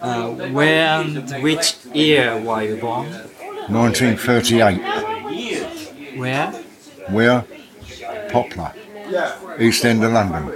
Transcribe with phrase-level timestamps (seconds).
[0.00, 3.06] Uh, where and which year were you born?
[3.68, 6.16] 1938.
[6.18, 6.52] Where?
[7.10, 7.44] Where?
[8.30, 8.72] Poplar.
[9.58, 10.46] East End of London.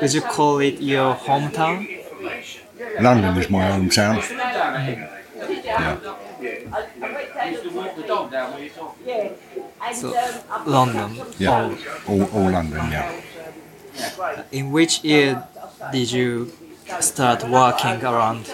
[0.00, 1.86] Would you call it your hometown?
[3.00, 4.16] London is my hometown.
[5.64, 5.96] Yeah.
[9.92, 10.12] So,
[10.66, 11.16] London.
[11.38, 11.74] Yeah.
[12.08, 13.20] Oh, All, all London, yeah.
[14.52, 15.42] in which year
[15.92, 16.50] did you
[17.00, 18.46] start working around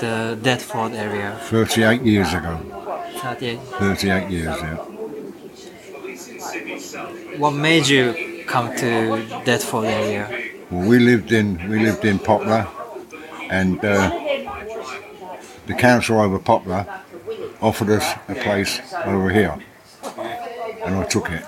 [0.00, 1.38] the Deptford area?
[1.42, 2.58] 38 years ago.
[3.16, 3.58] 38.
[3.60, 4.76] 38 years, yeah.
[7.38, 10.52] What made you come to Deptford area?
[10.70, 12.66] Well, we lived in we lived in Poplar,
[13.50, 14.10] and uh,
[15.66, 16.86] the council over Poplar
[17.60, 19.58] offered us a place over here,
[20.84, 21.44] and I took it.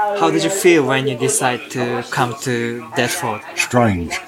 [0.00, 3.42] How did you feel when you decided to come to Deptford?
[3.54, 4.18] Strange,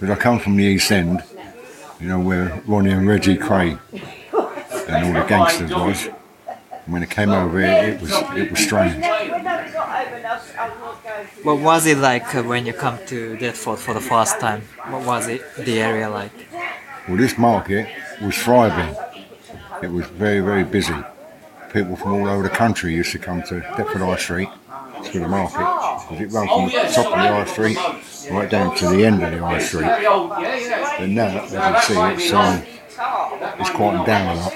[0.00, 1.22] because I come from the East End,
[2.00, 3.78] you know where Ronnie and Reggie Kray
[4.88, 6.08] and all the gangsters was.
[6.84, 9.04] And when I came over here, it was it was strange.
[11.44, 14.62] What was it like uh, when you come to Deptford for the first time?
[14.88, 16.32] What was it, the area like?
[17.06, 17.86] Well, this market
[18.20, 18.96] was thriving.
[19.82, 20.96] It was very, very busy.
[21.72, 24.48] People from all over the country used to come to Deptford High Street
[25.12, 25.58] to the market
[26.08, 29.22] because it ran from the top of the High Street right down to the end
[29.22, 29.84] of the High Street.
[29.84, 32.62] And now, as you see, it's, um,
[33.60, 34.52] it's quieting down a lot.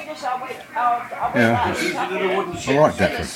[1.35, 3.29] Yeah, I like Deptford.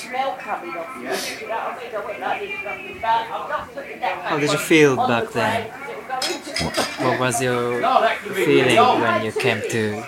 [4.23, 5.69] How did you feel back then?
[5.69, 7.81] What was your
[8.33, 10.03] feeling when you came to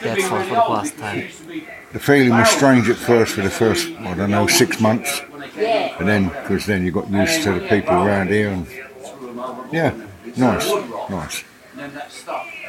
[0.00, 1.81] Deptford for the first time?
[1.92, 5.22] The feeling was strange at first for the first, I don't know, six months.
[5.56, 8.66] And then, because then you got used to the people around here and,
[9.70, 9.94] yeah,
[10.36, 10.70] nice,
[11.10, 11.44] nice.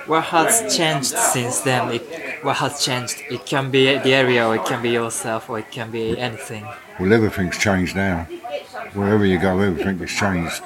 [0.06, 1.94] What has changed since then?
[1.94, 3.24] It, what has changed?
[3.32, 6.68] It can be the area, or it can be yourself, or it can be anything.
[7.00, 8.28] Well, everything's changed now.
[8.94, 10.62] Wherever you go, everything has changed.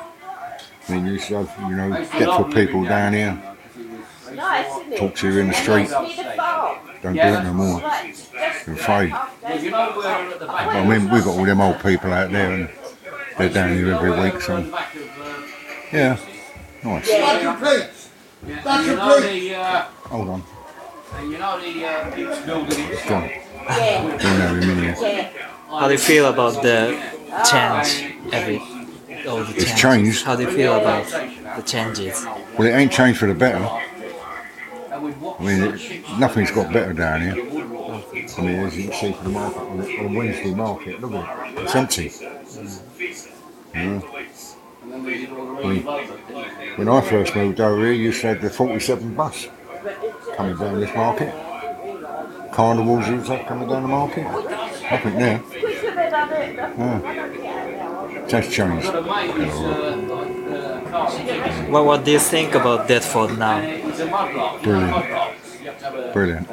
[0.89, 3.39] I mean, you used to have, you know, Deptford people down here,
[4.97, 5.89] talk to you in the street.
[7.01, 7.79] Don't do it no more.
[8.65, 9.13] You're afraid.
[9.43, 12.69] I mean, we've got all them old people out there and
[13.37, 14.57] they're down here every week, so,
[15.93, 16.17] yeah,
[16.83, 17.07] nice.
[17.07, 18.09] Back your plates.
[18.63, 19.47] Back You your know plates.
[19.49, 20.43] the, Hold on.
[21.29, 23.29] you know the uh, building in Go on.
[24.17, 25.29] Don't know him in here.
[25.69, 26.97] How do you feel about the
[27.49, 28.13] change?
[28.33, 28.57] Every
[29.27, 29.81] all the It's changes?
[29.81, 30.23] changed.
[30.25, 31.05] How do you feel about
[31.57, 32.25] the changes?
[32.57, 33.69] Well, it ain't changed for the better.
[34.97, 37.33] And we've watched I mean, it, nothing's got better down here.
[37.33, 41.13] I mean, as you can see from the market, on, the, on Wednesday market, look
[41.13, 42.11] at it, it's empty.
[43.75, 44.01] Yeah.
[44.81, 45.83] I mean,
[46.77, 49.49] when I first moved over here, you said the 47 bus
[50.35, 51.31] coming down this market.
[52.51, 54.23] Carnivals used to have coming down the market.
[54.23, 55.43] Nothing there.
[56.75, 57.01] Yeah.
[58.23, 58.87] It has changed.
[60.87, 61.83] A mate who's like carpenter.
[61.83, 63.59] What do you think about Deptford now?
[64.61, 64.95] Brilliant.
[65.61, 66.47] You have to Brilliant.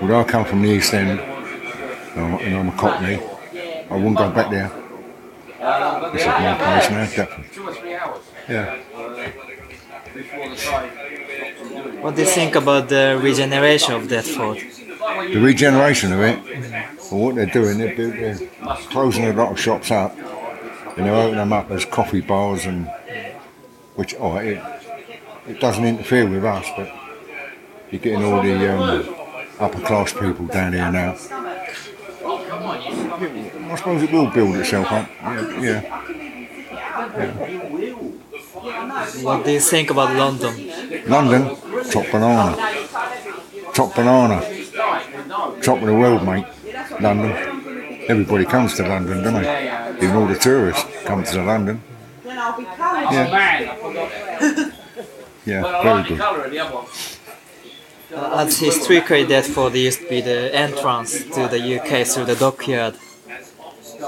[0.00, 3.20] Well, I come from the East End, and I'm- a Cockney.
[3.90, 4.70] I wouldn't go back there.
[6.12, 7.44] This is my place now, Deptford.
[7.54, 8.76] two or three hours Yeah.
[10.14, 10.90] before the tide.
[12.02, 14.58] What do you think about the regeneration of Deptford?
[15.32, 16.38] The regeneration of it,
[17.10, 18.38] well, what they're doing, they're, they're
[18.90, 20.16] closing a lot of shops up,
[20.96, 22.88] and they're opening them up as coffee bars, and
[23.98, 24.62] which oh, it,
[25.48, 26.88] it doesn't interfere with us, but
[27.90, 29.12] you're getting all the um,
[29.58, 31.16] upper class people down here now.
[33.70, 35.08] I suppose it will build itself up.
[35.20, 35.98] Yeah, yeah.
[39.22, 40.54] What do you think about London?
[41.08, 41.56] London,
[41.90, 42.56] top banana,
[43.74, 44.40] top banana,
[45.60, 46.46] top of the world, mate.
[47.00, 47.32] London.
[48.08, 49.96] Everybody comes to London, don't they?
[50.02, 51.82] Even all the tourists come to London.
[52.24, 53.67] Yeah, Man, I forgot.
[55.50, 56.20] Yeah, But I very like the good.
[56.24, 56.86] colour of the other one.
[58.42, 62.94] As historically, Deptford used to be the entrance to the UK through the dockyard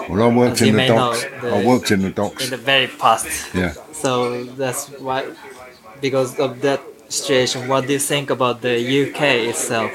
[0.08, 1.22] Well, I worked As you in the may know, docks.
[1.42, 2.40] the- I worked in the docks.
[2.44, 3.26] in the very past.
[3.62, 3.72] Yeah.
[4.02, 4.10] So
[4.62, 5.20] that's why,
[6.06, 6.80] because of that
[7.20, 9.20] situation, what do you think about the UK
[9.52, 9.90] itself?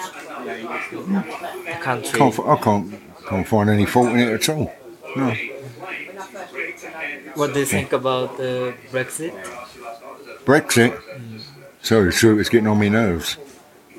[1.69, 2.18] The country.
[2.19, 2.86] Can't, fi- I can't,
[3.30, 4.68] can't find any fault in it at all.
[5.15, 5.27] No.
[7.39, 9.33] What do you think about uh, Brexit?
[10.45, 10.94] Brexit.
[11.86, 12.40] So it's true.
[12.40, 13.38] It's getting on my nerves.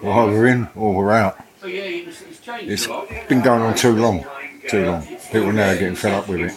[0.02, 1.38] We're either in or we're out.
[1.62, 3.06] Oh yeah, it's, it's changed It's a lot.
[3.08, 4.26] It's been going on too long.
[4.68, 5.06] Too long.
[5.30, 6.52] People now are getting fed up with it.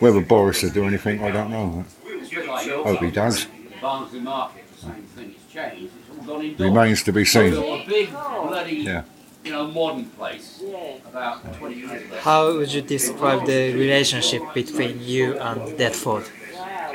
[0.00, 1.84] Whether Boris will do anything, I don't know.
[2.04, 3.10] It's a like Hope he farm.
[3.10, 3.46] does.
[3.82, 5.34] Barnsley Market, the same thing.
[5.34, 5.92] It's changed.
[6.08, 6.70] It's all gone indoors.
[6.70, 7.54] Remains to be seen.
[7.54, 9.02] A big bloody, Yeah.
[9.44, 10.62] you know, modern place
[11.04, 12.16] about 20 years ago.
[12.20, 16.28] How would you describe the relationship between you and Deptford?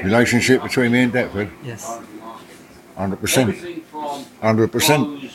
[0.02, 2.00] Relationship between me and Deptford, Yes,
[3.00, 3.82] 100%.
[4.42, 5.32] 100%.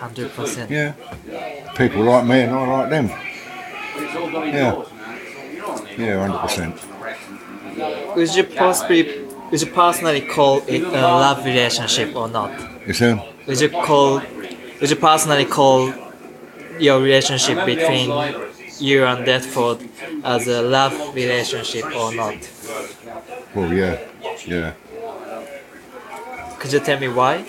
[0.00, 0.70] hundred percent.
[0.70, 0.92] Yeah.
[1.76, 3.10] People like me and I like them.
[3.10, 4.68] it's all gone Yeah.
[4.70, 5.14] indoors now.
[5.14, 5.34] It's
[5.68, 6.78] all, you know what I mean?
[6.78, 6.78] Yeah,
[7.76, 8.16] 100%.
[8.16, 9.00] Would you possibly,
[9.50, 12.50] would you personally call it a love relationship or not?
[12.86, 13.14] You see?
[13.46, 14.22] Would you call,
[14.80, 15.92] would you personally call
[16.78, 18.08] your relationship between
[18.78, 19.78] you and Deptford
[20.24, 22.38] as a love relationship or not?
[23.54, 23.98] Well, yeah.
[24.46, 24.72] Yeah.
[26.60, 27.42] Could you tell me why?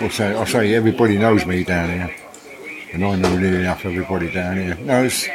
[0.00, 2.14] I'll say, I'll say everybody knows me down here.
[2.92, 4.76] And I know nearly enough everybody down here.
[4.76, 5.26] knows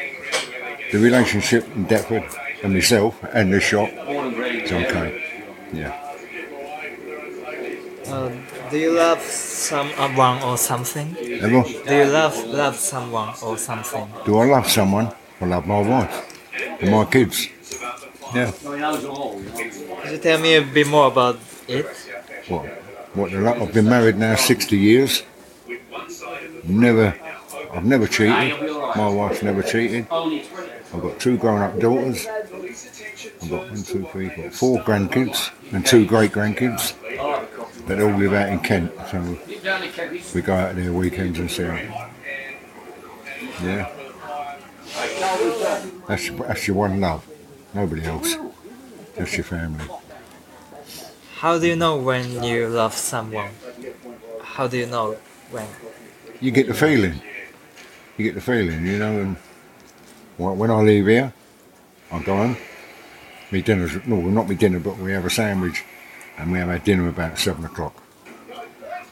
[0.91, 2.23] the relationship in Deptford
[2.63, 5.23] and myself and the shop Born and raised is okay.
[5.73, 6.05] Yeah.
[8.07, 8.31] Uh,
[8.71, 11.17] do you love someone or something?
[11.17, 11.63] Ever?
[11.87, 14.07] Do you love love someone or something?
[14.25, 15.11] Do I love someone?
[15.41, 16.15] I love my wife
[16.79, 17.49] and my kids.
[18.33, 18.51] Yeah.
[18.63, 19.37] No, he knows them all.
[19.37, 19.97] He knows them all.
[20.01, 21.37] Could you tell me a bit more about
[21.67, 21.85] it?
[22.49, 22.65] What?
[23.15, 23.31] What?
[23.31, 25.23] The, lo- I've been married now 60 years.
[26.63, 27.15] Never.
[27.71, 28.59] I've never cheated.
[28.95, 30.07] My wife's never cheated.
[30.11, 32.25] I've got two grown-up daughters.
[32.27, 36.95] I've got one, two, three, got four grandkids and two great grandkids
[37.87, 38.91] that all live out in Kent.
[39.11, 39.37] So
[40.33, 41.91] we go out there weekends and see them.
[43.63, 43.89] Yeah.
[46.07, 47.27] That's that's your one love.
[47.73, 48.35] Nobody else.
[49.15, 49.85] That's your family.
[51.39, 53.51] How do you know when you love someone?
[54.41, 55.15] How do you know
[55.51, 55.67] when?
[56.41, 57.21] You get the feeling.
[58.17, 59.21] You get the feeling, you know.
[59.21, 59.37] And
[60.35, 61.31] when I leave here,
[62.11, 62.57] I go home.
[63.51, 65.85] Me dinner's no, well, not me dinner, but we have a sandwich,
[66.37, 67.95] and we have our dinner about seven o'clock.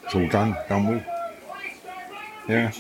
[0.04, 1.06] It's all done, done with.
[2.50, 2.74] Yeah.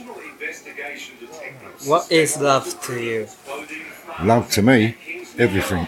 [1.86, 3.28] What is love to you?
[4.22, 4.98] Love to me,
[5.38, 5.88] everything.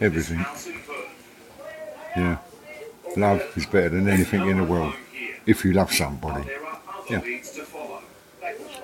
[0.00, 0.44] Everything.
[2.16, 2.38] Yeah.
[3.16, 4.94] Love is better than anything in the world.
[5.46, 6.48] If you love somebody.
[7.10, 7.22] Yeah.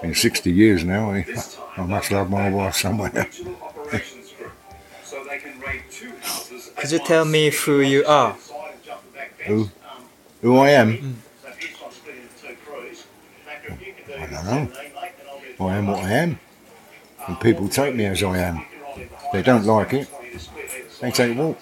[0.03, 1.27] In 60 years now, I,
[1.77, 3.29] I must love my wife somewhere.
[6.77, 8.37] Could you tell me who you are?
[9.47, 9.69] Who?
[10.43, 10.97] Who I am?
[10.97, 11.15] Mm.
[14.19, 15.67] I don't know.
[15.67, 16.41] I am what I am.
[17.27, 18.65] And people take me as I am.
[19.33, 20.09] They don't like it.
[21.01, 21.59] They take a walk.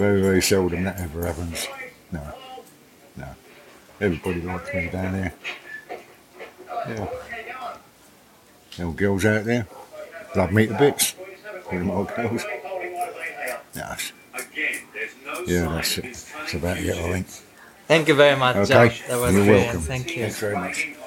[0.00, 1.68] Very, very seldom that ever happens.
[2.10, 2.22] No.
[3.18, 3.26] No.
[4.00, 5.34] Everybody likes me down there.
[6.88, 7.06] Yeah.
[8.78, 9.66] Little girls out there.
[10.34, 11.14] Love me to bits.
[11.70, 12.42] Old girls.
[13.76, 14.12] Yes.
[15.46, 16.04] Yeah, that's it.
[16.34, 17.26] That's about it, I think.
[17.86, 18.72] Thank you very much, Okay.
[18.72, 19.06] Josh.
[19.06, 19.66] That was You're brilliant.
[19.66, 19.80] welcome.
[19.82, 20.22] Thank you.
[20.22, 20.94] Thanks very much.